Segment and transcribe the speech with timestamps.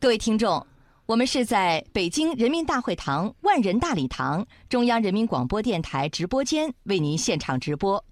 [0.00, 0.66] 各位听众，
[1.04, 8.02] 我们是在北京人民大会堂万人大礼堂中央人民广播电台直播间为您现场直播。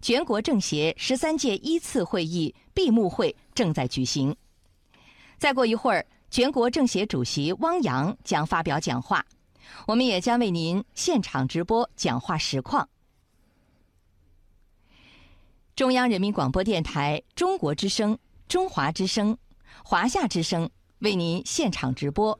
[0.00, 4.36] 全国政协十三届一次会议闭幕会正在举行。
[5.36, 9.26] 再过一会儿，全国政协主席汪洋将发表讲话，
[9.88, 12.88] 我们也将为您现场直播讲话实况。
[15.74, 19.36] 中央人民广播电台中国之声、中华之声、
[19.82, 22.38] 华夏之声为您现场直播。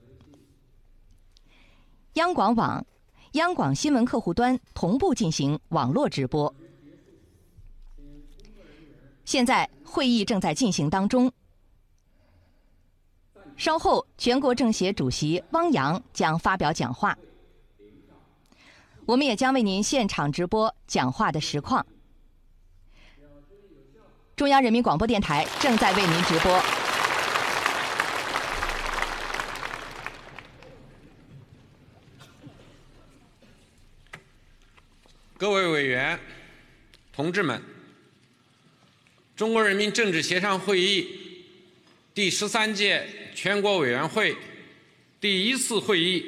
[2.14, 2.86] 央广网、
[3.32, 6.54] 央广新闻客户端同步进行网络直播。
[9.26, 11.30] 现在会议正在进行当中，
[13.56, 17.18] 稍后全国政协主席汪洋将发表讲话，
[19.04, 21.84] 我们也将为您现场直播讲话的实况。
[24.34, 26.75] 中央人民广播电台正在为您直播。
[35.38, 36.18] 各位委员、
[37.12, 37.60] 同志们，
[39.36, 41.06] 中国人民政治协商会议
[42.14, 44.34] 第十三届全国委员会
[45.20, 46.24] 第一次会议，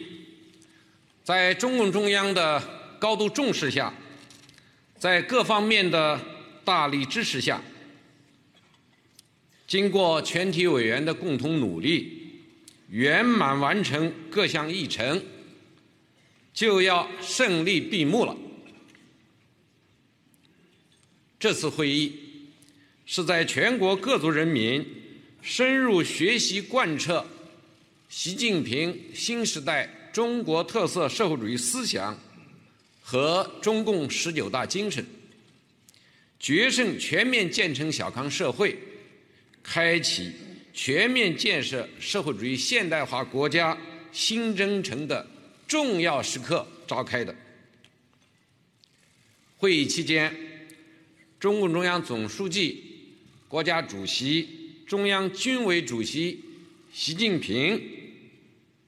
[1.24, 2.62] 在中共中央的
[2.98, 3.94] 高度重视下，
[4.98, 6.20] 在各方面的
[6.62, 7.62] 大力支持下，
[9.66, 12.42] 经过全体委员的共同努力，
[12.90, 15.24] 圆满完成各项议程，
[16.52, 18.36] 就要胜利闭幕了。
[21.38, 22.18] 这次会议
[23.06, 24.84] 是在全国各族人民
[25.40, 27.24] 深入学习贯彻
[28.08, 32.18] 习近平新时代中国特色社会主义思想
[33.00, 35.06] 和中共十九大精神，
[36.40, 38.76] 决胜全面建成小康社会，
[39.62, 40.32] 开启
[40.74, 43.78] 全面建设社会主义现代化国家
[44.10, 45.24] 新征程的
[45.68, 47.32] 重要时刻召开的。
[49.56, 50.47] 会议期间。
[51.40, 52.82] 中共中央总书记、
[53.46, 54.48] 国家主席、
[54.84, 56.42] 中央军委主席
[56.92, 57.80] 习近平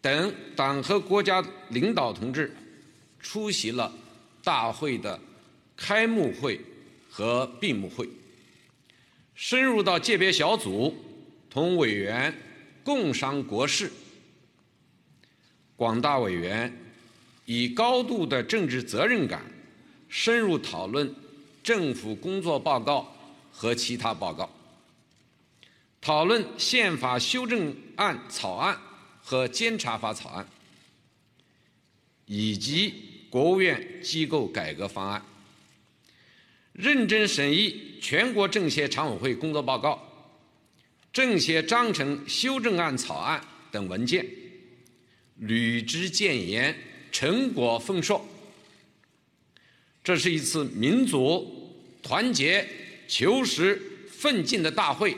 [0.01, 2.53] 等党和国家领导同志
[3.21, 3.93] 出席了
[4.43, 5.21] 大会的
[5.77, 6.61] 开幕会
[7.09, 8.09] 和闭幕会，
[9.37, 10.93] 深入到界别小组，
[11.49, 12.35] 同委员
[12.83, 13.93] 共商国事。
[15.77, 16.77] 广大委员
[17.47, 19.41] 以高度的政治责任感，
[20.09, 21.15] 深入讨论。
[21.71, 23.15] 政府工作报告
[23.53, 24.51] 和其他报告，
[26.01, 28.77] 讨论宪法修正案草案
[29.23, 30.45] 和监察法草案，
[32.27, 32.93] 以及
[33.31, 35.23] 国务院机构改革方案，
[36.73, 40.03] 认真审议全国政协常委会工作报告、
[41.13, 44.27] 政协章程修正案草案等文件，
[45.37, 46.77] 履职建言，
[47.13, 48.27] 成果丰硕。
[50.03, 51.60] 这是一次民族
[52.03, 52.67] 团结、
[53.07, 55.17] 求实、奋进的大会，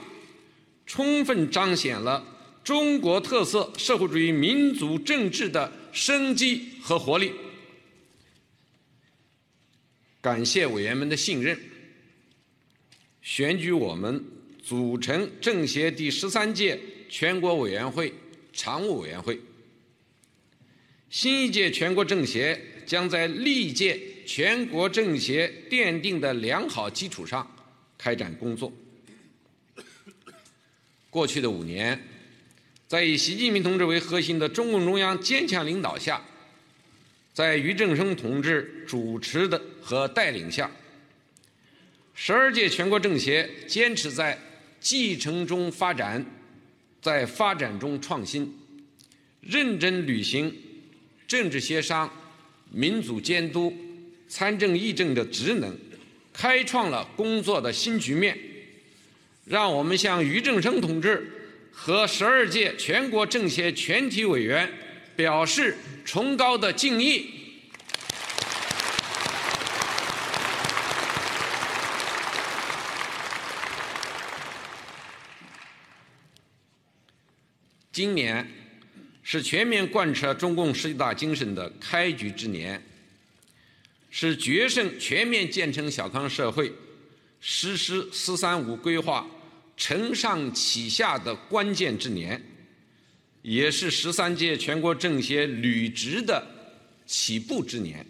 [0.87, 2.25] 充分彰显了
[2.63, 7.33] 中国特色社会主义民主政治的生机和活力。
[10.21, 11.59] 感谢委员们的信任，
[13.23, 14.25] 选举我们
[14.63, 16.79] 组成政协第十三届
[17.09, 18.15] 全国委员会
[18.53, 19.41] 常务委员会。
[21.11, 24.01] 新一届全国政协将在历届。
[24.25, 27.49] 全国政协奠定的良好基础上
[27.99, 28.73] 开展工作。
[31.11, 32.01] 过去的五年，
[32.89, 36.25] 在以习近平同志为核心的中共中央坚强领导下，
[37.35, 40.71] 在俞正声同志主持的和带领下，
[42.15, 44.39] 十二届全国政协坚持在
[44.81, 46.25] 继承中发展，
[47.01, 48.59] 在发展中创新，
[49.41, 50.55] 认真履行
[51.29, 52.11] 政治协商、
[52.71, 53.75] 民主监督。
[54.33, 55.77] 参政议政的职能，
[56.33, 58.35] 开创了工作的新局面，
[59.45, 61.31] 让我们向俞正声同志
[61.71, 64.73] 和十二届全国政协全体委员
[65.15, 67.29] 表示崇高的敬意。
[77.93, 78.51] 今年
[79.23, 82.83] 是全面贯彻中共十九大精神的开局之年。
[84.15, 86.71] 是决胜全面建成小康社会、
[87.41, 89.27] 实施“十三五”规划
[89.75, 92.41] 承上启下的关键之年，
[93.41, 96.47] 也是十三届全国政协履职的
[97.07, 98.07] 起步之年。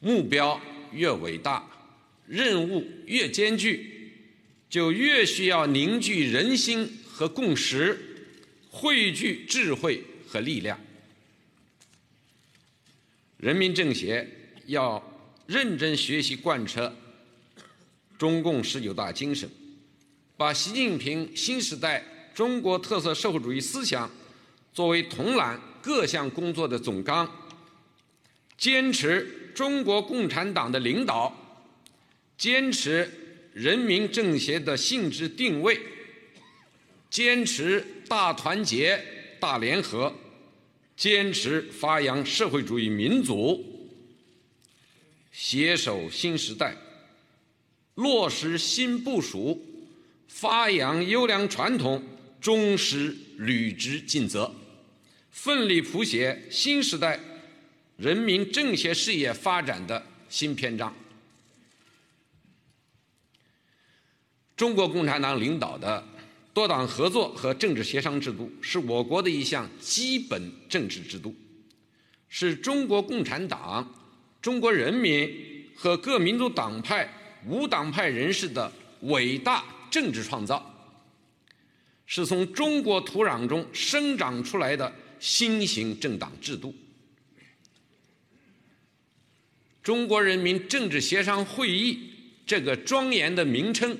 [0.00, 0.58] 目标
[0.92, 1.68] 越伟大，
[2.26, 4.10] 任务越艰巨，
[4.70, 7.98] 就越需要凝聚人心和共识，
[8.70, 10.80] 汇聚智慧和力量。
[13.38, 14.28] 人民政协
[14.66, 15.00] 要
[15.46, 16.92] 认真学习贯彻
[18.18, 19.48] 中共十九大精神，
[20.36, 22.04] 把习近平新时代
[22.34, 24.10] 中国特色社会主义思想
[24.72, 27.30] 作为统揽各项工作的总纲，
[28.56, 31.32] 坚持中国共产党的领导，
[32.36, 33.08] 坚持
[33.52, 35.78] 人民政协的性质定位，
[37.08, 39.00] 坚持大团结、
[39.38, 40.12] 大联合。
[40.98, 43.64] 坚持发扬社会主义民主，
[45.30, 46.76] 携手新时代，
[47.94, 49.64] 落实新部署，
[50.26, 52.02] 发扬优良传统，
[52.40, 54.52] 忠实履职尽责，
[55.30, 57.20] 奋力谱写新时代
[57.96, 60.92] 人民政协事业发展的新篇章。
[64.56, 66.04] 中国共产党领导的。
[66.58, 71.32] 多党合作和政治协商制度是我国的一项基本政治制度，
[72.28, 73.88] 是中国共产党、
[74.42, 75.32] 中国人民
[75.76, 77.08] 和各民族党派、
[77.46, 78.72] 无党派人士的
[79.02, 80.90] 伟大政治创造，
[82.06, 86.74] 是从中国土壤中生长出来的新型政党制度。
[89.80, 92.00] 中国人民政治协商会议
[92.44, 93.96] 这个庄严的名称。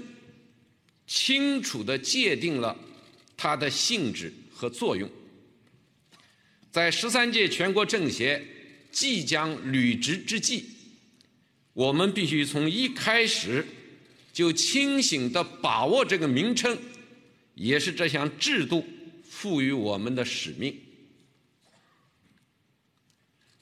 [1.08, 2.76] 清楚地界定了
[3.36, 5.10] 它的性质和作用。
[6.70, 8.46] 在十三届全国政协
[8.92, 10.66] 即将履职之际，
[11.72, 13.64] 我们必须从一开始
[14.32, 16.78] 就清醒地把握这个名称，
[17.54, 18.86] 也是这项制度
[19.28, 20.78] 赋予我们的使命。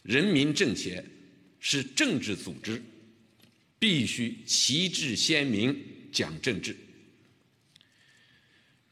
[0.02, 1.04] 人民政协
[1.60, 2.82] 是政治组织，
[3.78, 5.76] 必须旗帜鲜明，
[6.12, 6.76] 讲政治。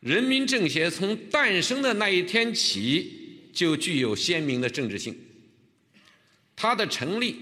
[0.04, 5.18] 人民政协从诞生的那一天起就具有鲜明的政治性。
[6.54, 7.36] 它的成立，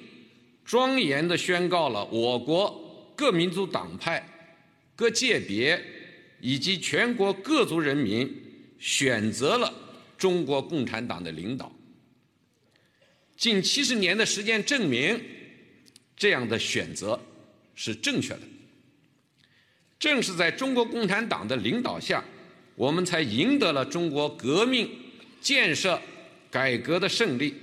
[0.64, 4.24] 庄严地宣告了我国各民族党派、
[4.94, 5.82] 各界别
[6.40, 8.32] 以及全国各族人民
[8.78, 9.74] 选择了
[10.16, 11.74] 中国共产党的领导。
[13.36, 15.20] 近七十年的时间证明，
[16.16, 17.20] 这样的选择
[17.74, 18.42] 是正确的。
[19.98, 22.24] 正是在中国共产党的领导下。
[22.74, 24.88] 我们才赢得了中国革命、
[25.40, 26.00] 建设、
[26.50, 27.54] 改革的胜利。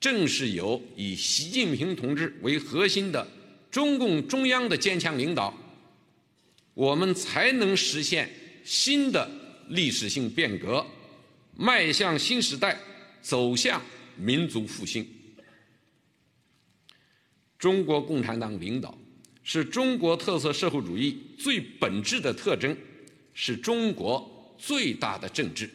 [0.00, 3.26] 正是有以习近平同志为核心的
[3.70, 5.56] 中共中央的坚强领导，
[6.74, 8.28] 我们才能实现
[8.64, 9.30] 新的
[9.68, 10.84] 历史性变革，
[11.56, 12.76] 迈向新时代，
[13.20, 13.80] 走向
[14.16, 15.06] 民族复兴。
[17.56, 18.98] 中国共产党领导
[19.44, 22.76] 是中国特色社会主义最本质的特征。
[23.34, 25.68] 是中国最大的政治，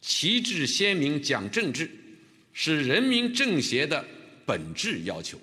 [0.00, 1.90] 旗帜鲜明讲政治，
[2.52, 4.04] 是人民政协的
[4.46, 5.38] 本质要求。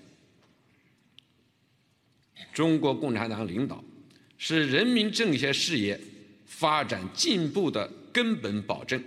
[2.54, 3.84] 中国共产党领导
[4.38, 6.00] 是人民政协事业
[6.46, 9.04] 发展进步的根本保证，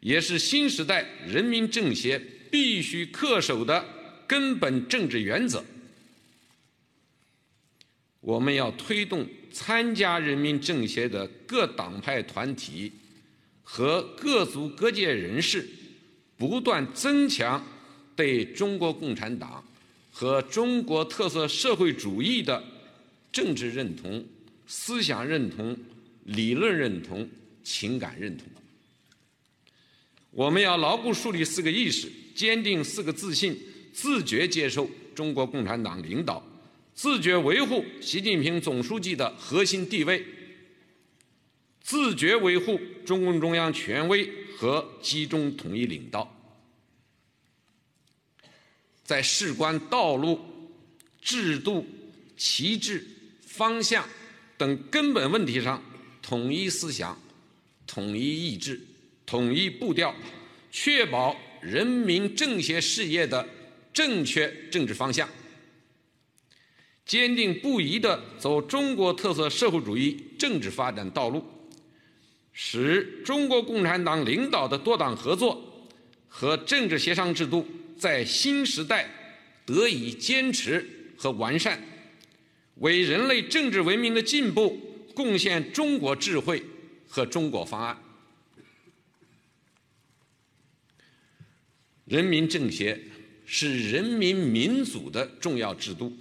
[0.00, 2.18] 也是新时代人民政协
[2.50, 3.84] 必须恪守的
[4.26, 5.64] 根本政治原则。
[8.20, 9.26] 我们要推动。
[9.52, 12.92] 参加人民政协的各党派团体
[13.64, 15.68] 和各族各界人士，
[16.36, 17.60] 不断增强
[18.14, 19.60] 对中国共产党
[20.12, 22.62] 和中国特色社会主义的
[23.32, 24.24] 政治认同、
[24.68, 25.76] 思想认同、
[26.22, 27.28] 理论认同、
[27.64, 28.46] 情感认同。
[30.30, 33.58] 我们要牢固树立四个意识，坚定四个自信，
[33.92, 36.40] 自觉接受中国共产党领导。
[37.00, 40.22] 自觉维护习近平总书记的核心地位，
[41.80, 46.30] 自觉维护中共中央权威和集中统一领导，
[49.02, 50.38] 在事关道路、
[51.22, 51.86] 制度、
[52.36, 53.02] 旗帜、
[53.46, 54.06] 方向
[54.58, 55.82] 等根本问题上
[56.20, 57.18] 统一思想、
[57.86, 58.78] 统一意志、
[59.24, 60.14] 统一步调，
[60.70, 63.48] 确保人民政协事业的
[63.90, 65.26] 正确政治方向。
[67.10, 71.44] 坚定不移地走中国特色社会主义政治发展道路，
[72.52, 75.60] 使中国共产党领导的多党合作
[76.28, 77.66] 和政治协商制度
[77.98, 79.10] 在新时代
[79.66, 81.82] 得以坚持和完善，
[82.76, 84.78] 为人类政治文明的进步
[85.12, 86.62] 贡献中国智慧
[87.08, 88.00] 和中国方案。
[92.04, 92.96] 人民政协
[93.44, 96.16] 是人民民主的重要制度。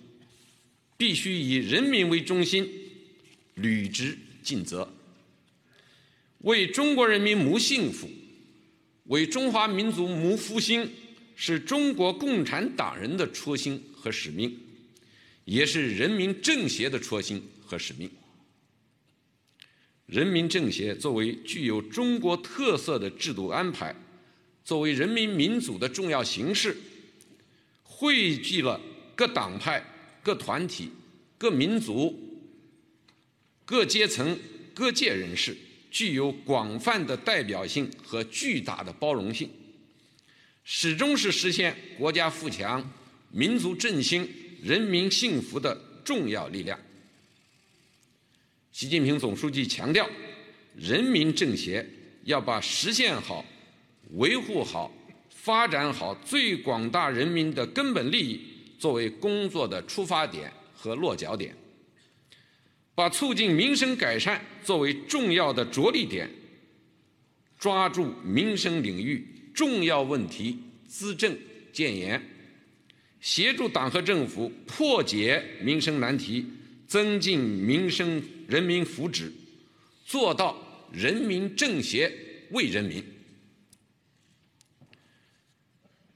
[0.99, 2.69] 必须以人民为中心，
[3.53, 4.93] 履职尽责，
[6.39, 8.09] 为中国人民谋幸福，
[9.05, 10.91] 为中华民族谋复兴，
[11.37, 14.59] 是中国共产党人的初心和使命，
[15.45, 18.11] 也是人民政协的初心和使命。
[20.05, 23.95] 人民政协作为具有中国特色的制度安排，
[24.65, 26.75] 作为人民民主的重要形式，
[27.83, 28.81] 汇聚了
[29.15, 29.81] 各党派、
[30.29, 30.91] 各团体、
[31.39, 32.15] 各民族、
[33.65, 34.37] 各阶层、
[34.75, 35.57] 各界人士，
[35.89, 39.49] 具有广泛的代表性和巨大的包容性，
[40.63, 42.87] 始终是实现国家富强、
[43.31, 44.29] 民族振兴、
[44.61, 46.79] 人民幸福的重要力量。
[48.71, 50.07] 习近平总书记强调，
[50.75, 51.83] 人民政协
[52.25, 53.43] 要把实现好、
[54.11, 54.93] 维护好、
[55.31, 58.48] 发展好最广大人民的根本利益
[58.79, 61.55] 作为工作的出发点和落脚点，
[62.95, 66.27] 把促进民生改善作为重要的着力点，
[67.59, 70.57] 抓住民生领域重要问题
[70.87, 71.37] 资政
[71.71, 72.19] 建言，
[73.19, 76.45] 协助党和政府破解民生难题。
[76.89, 79.29] 增进民生人民福祉，
[80.05, 80.57] 做到
[80.91, 82.11] 人民政协
[82.49, 83.05] 为人民。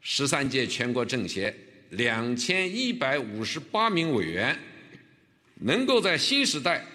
[0.01, 1.55] 十三届全国政协
[1.95, 4.57] 两千一百五十八名委员，
[5.55, 6.85] 能够在新时代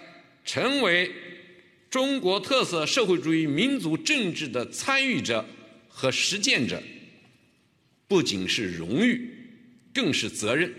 [0.45, 1.11] 成为
[1.89, 5.45] 中国特色社会主义民族政治的参与者
[5.87, 6.81] 和实践者，
[8.07, 9.29] 不仅是荣誉，
[9.93, 10.73] 更是责任。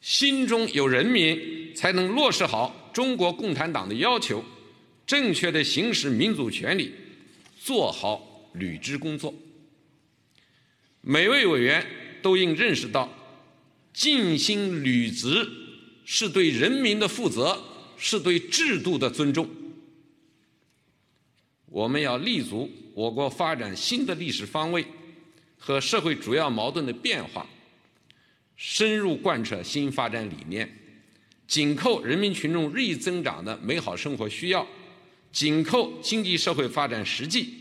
[0.00, 4.44] 心中有人民，才能落实好中国共产党的要求，
[5.06, 6.92] 正确的行使民主权利，
[7.58, 9.32] 做好履职工作。
[11.00, 11.84] 每位委员
[12.22, 13.12] 都应认识到，
[13.92, 15.46] 尽心履职
[16.04, 17.62] 是对人民的负责，
[17.98, 19.48] 是对制度的尊重。
[21.66, 24.86] 我们要立足我国发展新的历史方位
[25.58, 27.46] 和社会主要矛盾的变化。
[28.54, 30.70] 深入贯彻新发展理念，
[31.48, 34.64] 紧扣人民群众日益增长的美好生活需要，
[35.32, 37.54] 紧扣经济社会发展实际，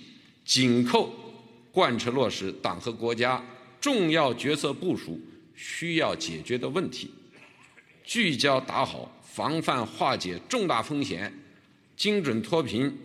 [0.46, 1.12] 紧扣
[1.72, 3.44] 贯彻落实党和国家
[3.82, 5.20] 重要决策部署
[5.56, 7.12] 需要解决的问题，
[8.04, 11.34] 聚焦打好防范化解重大风险、
[11.98, 12.96] 精准脱贫、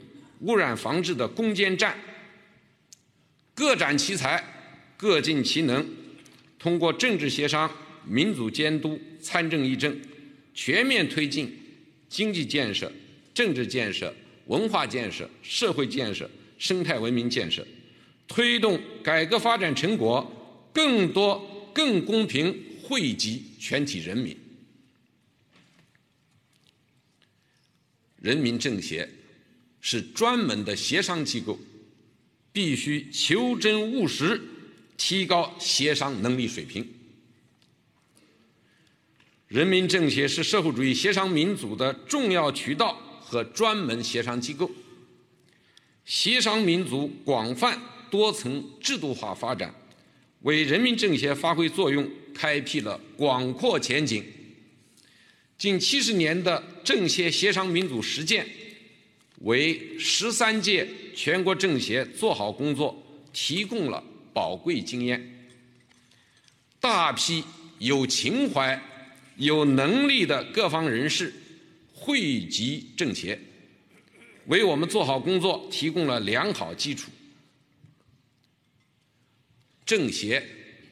[0.40, 1.98] 污染防治的攻坚战，
[3.54, 4.44] 各展其才，
[4.98, 5.84] 各尽其能。
[6.58, 7.70] 通过政治协商、
[8.04, 9.96] 民主监督、参政议政，
[10.52, 11.56] 全面推进
[12.08, 12.92] 经济建设、
[13.32, 14.12] 政治建设、
[14.46, 16.28] 文化建设、社会建设、
[16.58, 17.66] 生态文明建设，
[18.28, 20.30] 推动改革发展成果
[20.76, 24.36] 更多、更公平惠及全体人民。
[28.20, 29.08] 人民政协
[29.80, 31.58] 是专门的协商机构，
[32.52, 34.38] 必须求真务实。
[34.98, 36.90] 提高协商能力水平。
[39.46, 44.70] 人民政协是社会主义协商民主的重要渠道和专门协商机构，
[46.06, 47.78] 协商民主广泛
[48.10, 49.74] 多层制度化发展，
[50.46, 54.24] 为人民政协发挥作用开辟了广阔前景。
[55.58, 58.46] 近七十年的政协协商民主实践，
[59.40, 60.86] 为十三届
[61.16, 62.96] 全国政协做好工作
[63.32, 64.02] 提供了。
[64.32, 65.48] 宝贵经验，
[66.78, 67.42] 大批
[67.78, 68.80] 有情怀、
[69.36, 71.34] 有能力的各方人士
[71.92, 73.36] 汇集政协，
[74.46, 77.10] 为我们做好工作提供了良好基础。
[79.86, 80.44] 政协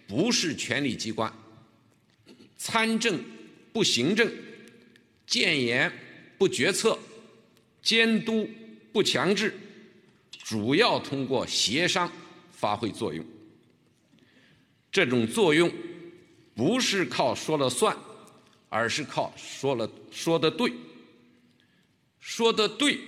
[0.06, 1.30] 不是权力机关，
[2.56, 3.20] 参政
[3.72, 4.32] 不行政，
[5.26, 5.92] 建言
[6.38, 6.98] 不决策，
[7.82, 8.48] 监督
[8.92, 9.52] 不强制，
[10.44, 12.10] 主要通过协商
[12.52, 13.26] 发挥作用。
[14.92, 15.68] 这种作用
[16.54, 17.96] 不是靠说了算，
[18.68, 20.72] 而是靠说了说的对。
[22.20, 22.98] 说的对，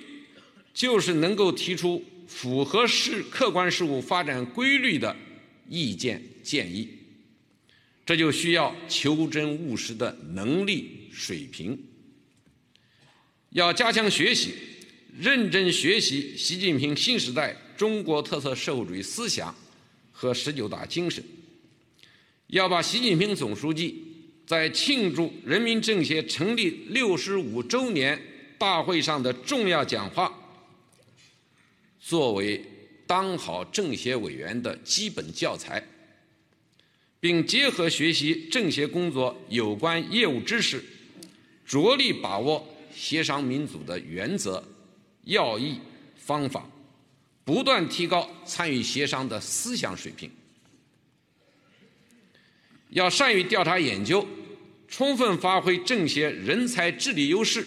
[0.75, 5.17] 就是能够提出符合事客观事物发展规律的
[5.69, 6.89] 意见建议。
[8.05, 11.77] 这就需要求真务实的能力水平。
[13.51, 14.55] 要加强学习，
[15.19, 19.55] 认真学习习近平新时代中国特色社会主义思想
[20.13, 21.25] 和十九大精神。
[22.49, 24.05] 要把习近平总书记
[24.47, 28.21] 在庆祝人民政协成立六十五周年
[28.57, 30.33] 大会上的重要讲话
[31.99, 32.65] 作为
[33.07, 35.83] 当好政协委员的基本教材，
[37.21, 40.83] 并结合学习政协工作有关业务知识，
[41.65, 44.63] 着力把握协商民主的原则、
[45.25, 45.79] 要义
[46.17, 46.69] 方法，
[47.45, 50.31] 不断提高参与协商的思想水平。
[52.91, 54.27] 要善于调查研究，
[54.89, 57.67] 充分发挥政协人才治理优势，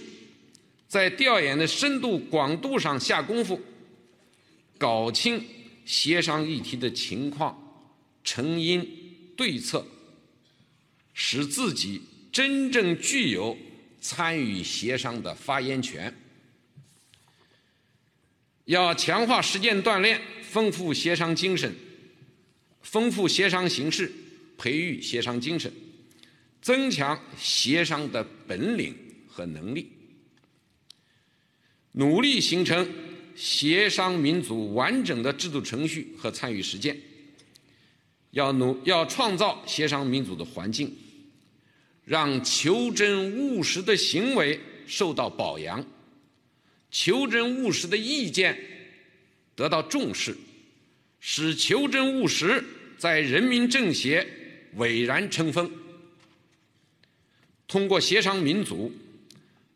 [0.87, 3.59] 在调研的深度广度上下功夫，
[4.79, 5.45] 搞清
[5.85, 7.85] 协商议题的情况、
[8.23, 8.87] 成因、
[9.35, 9.85] 对策，
[11.13, 13.55] 使自己真正具有
[13.99, 16.15] 参与协商的发言权。
[18.65, 21.75] 要强化实践锻炼，丰富协商精神，
[22.81, 24.09] 丰富协商形式，
[24.57, 25.73] 培育协商精神，
[26.61, 28.95] 增强协商的本领
[29.27, 29.91] 和能力，
[31.93, 32.87] 努力形成
[33.39, 36.99] 协商民主完整的制度程序和参与实践。
[38.31, 40.93] 要努要创造协商民主的环境，
[42.03, 45.83] 让求真务实的行为受到表扬。
[46.91, 48.59] 求真务实的意见
[49.55, 50.35] 得到重视，
[51.21, 52.61] 使求真务实
[52.97, 54.27] 在人民政协
[54.75, 55.71] 蔚然成风。
[57.67, 58.91] 通过协商民主，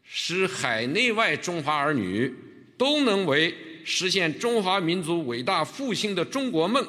[0.03, 2.33] 使海内外中华儿女
[2.83, 6.85] 都能为实现中华民族伟大复兴的中国梦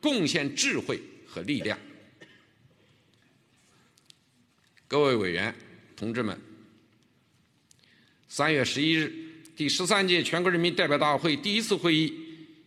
[0.00, 1.76] 贡献智慧和力量。
[4.86, 5.52] 各位委员、
[5.96, 6.40] 同志们，
[8.28, 9.12] 三月十一日。
[9.56, 12.14] 第十三届全国人民代表大会第一次会议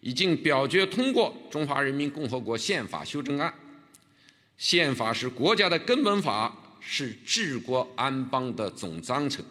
[0.02, 3.50] 已经表决通过《中华人民共和国宪法修正案》。
[4.58, 9.46] 宪法是国家的根本法，是治国安邦的总章程，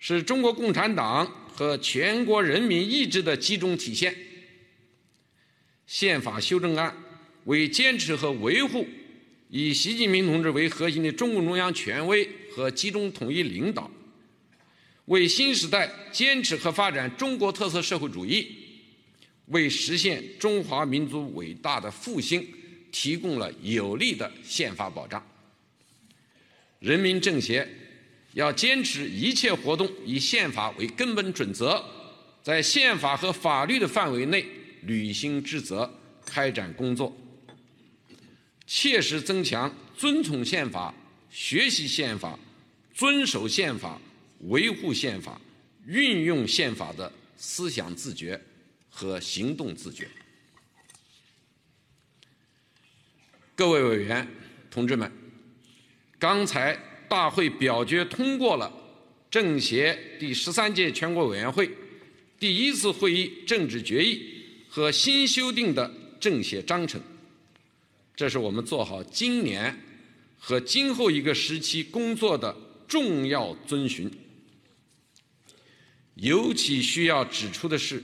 [0.00, 1.24] 是中国共产党
[1.60, 4.16] 和全国人民意志的集中体现。
[5.86, 6.96] 宪法修正案
[7.44, 8.88] 为坚持和维护
[9.50, 13.90] 以习近平同志为核心的中共中央权威和集中统一领导。
[15.04, 18.46] 为新时代坚持和发展中国特色社会主义，
[19.48, 22.48] 为实现中华民族伟大的复兴
[22.90, 25.22] 提供了有力的宪法保障。
[26.78, 27.68] 人民政协
[28.32, 31.84] 要坚持一切活动以宪法为根本准则，
[32.42, 34.46] 在宪法和法律的范围内
[34.82, 35.92] 履行职责、
[36.24, 37.16] 开展工作，
[38.66, 40.94] 切实增强遵从宪法、
[41.30, 42.38] 学习宪法、
[42.94, 44.00] 遵守宪法。
[44.44, 45.38] 维护宪法、
[45.84, 48.40] 运用宪法的思想自觉
[48.88, 50.08] 和行动自觉。
[53.54, 54.26] 各位委员、
[54.70, 55.12] 同志们，
[56.18, 56.74] 刚才
[57.10, 58.72] 大会表决通过了
[59.28, 61.68] 政协第十三届全国委员会
[62.38, 64.22] 第一次会议政治决议
[64.68, 67.00] 和新修订的政协章程，
[68.14, 69.76] 这是我们做好今年
[70.38, 74.08] 和今后一个时期工作的重要遵循。
[76.14, 78.00] 尤其需要指出的是，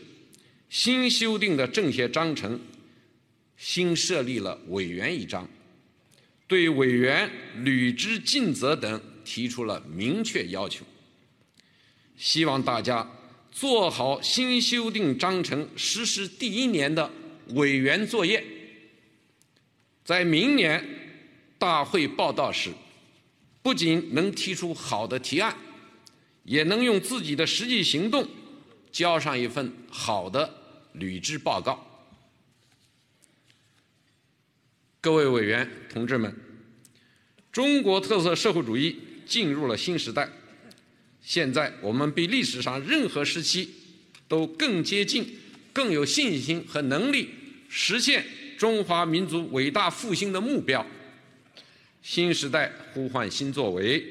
[0.69, 2.61] 新修订的政协章程
[3.57, 5.49] 新设立了委员一章，
[6.47, 7.31] 对委员
[7.65, 10.85] 履职尽责等提出了明确要求。
[12.17, 13.11] 希望大家
[13.51, 17.11] 做好新修订章程实施第一年的
[17.49, 18.43] 委员作业，
[20.05, 20.83] 在明年
[21.59, 22.73] 大会报道时，
[23.63, 25.57] 不仅能提出好的提案。
[26.49, 28.25] 也能用自己的实际行动
[28.93, 30.49] 交上一份好的
[30.93, 31.86] 履职报告。
[35.07, 36.35] 各位委员、同志们，
[37.53, 40.29] 中国特色社会主义进入了新时代，
[41.23, 43.71] 现在我们比历史上任何时期
[44.27, 45.25] 都更接近、
[45.73, 47.29] 更有信心和能力
[47.69, 48.25] 实现
[48.59, 50.85] 中华民族伟大复兴的目标。
[52.03, 54.05] 新时代呼唤新作为。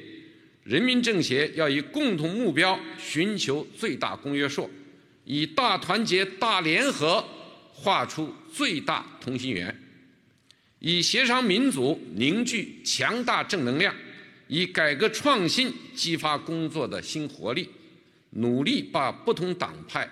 [0.64, 4.70] 人民政协要以共同目标寻求最大公约数，
[5.26, 7.22] 以大团结大联合
[7.70, 9.78] 画出最大同心圆，
[10.78, 13.94] 以协商民主凝聚强大正能量，
[14.48, 17.68] 以改革创新激发工作的新活力，
[18.30, 20.08] 努力把不同党派、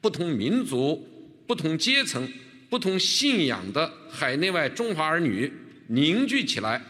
[0.00, 1.06] 不同民族、
[1.46, 2.30] 不同阶层、
[2.68, 5.52] 不同信仰的海内外中华儿女
[5.86, 6.82] 凝聚起来，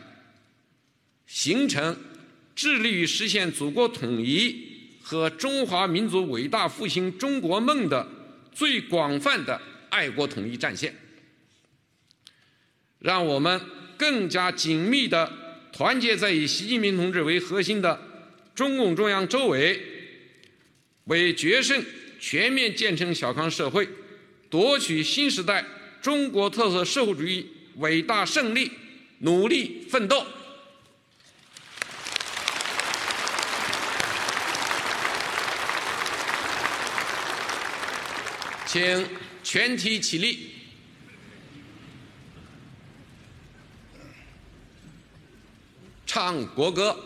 [1.27, 1.97] 形成。
[2.55, 4.57] 致力于实现祖国统一
[5.03, 8.09] 和中华民族伟大复兴中国梦的
[8.51, 10.97] 最广泛的爱国统一战线，
[13.07, 13.61] 让我们
[13.97, 15.33] 更加紧密地
[15.73, 17.97] 团结在以习近平同志为核心的
[18.53, 19.81] 中共中央周围，
[21.05, 21.81] 为决胜
[22.19, 23.89] 全面建成小康社会、
[24.51, 25.65] 夺取新时代
[26.03, 28.73] 中国特色社会主义伟大胜利
[29.21, 30.27] 努力奋斗。
[38.67, 39.07] 请
[39.45, 40.56] 全体起立。
[46.17, 46.97] 唱国歌。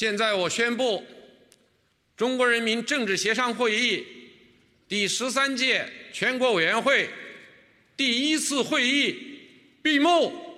[0.00, 1.04] 现在我宣布，
[2.16, 4.02] 中国人民政治协商会议
[4.88, 7.06] 第十三届全国委员会
[7.98, 9.14] 第一次会议
[9.82, 10.49] 闭幕。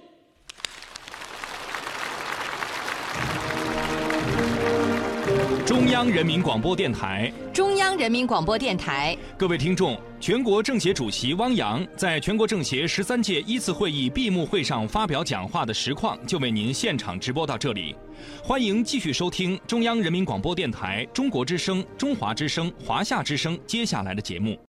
[5.72, 17.96] 中央人民广播电台，中央人民广播电台，各位听众，全国政协主席汪洋在全国政协十三届一次会议闭幕会上发表讲话的实况，就为您现场直播到这里。
[18.44, 24.58] 欢迎继续收听中央人民广播电台中国之声、中华之声、华夏之声接下来的节目。